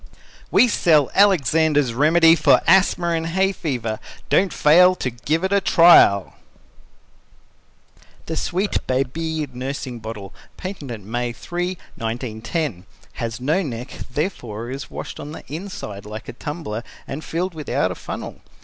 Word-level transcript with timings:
WE 0.49 0.67
SELL 0.67 1.11
ALEXANDER'S 1.13 1.93
REMEDY 1.93 2.35
FOR 2.35 2.61
ASTHMA 2.65 3.09
and 3.17 3.27
HAY 3.27 3.51
FEVER 3.51 3.99
"Don't 4.29 4.51
fail 4.51 4.95
to 4.95 5.11
give 5.11 5.43
it 5.43 5.53
a 5.53 5.61
trial" 5.61 6.33
The 8.25 8.35
Sweet 8.35 8.79
Babee 8.87 9.45
Nursing 9.53 9.99
Bottle 9.99 10.33
Patented 10.57 11.01
May 11.05 11.31
3, 11.33 11.77
1910 11.97 12.87
Has 13.21 13.39
no 13.39 13.61
neck, 13.61 13.93
therefore 14.09 14.71
is 14.71 14.89
washed 14.89 15.19
on 15.19 15.33
the 15.33 15.43
inside 15.47 16.07
like 16.07 16.27
a 16.27 16.33
tumbler, 16.33 16.81
and 17.07 17.23
filled 17.23 17.53
without 17.53 17.91
a 17.91 17.93
funnel. 17.93 18.41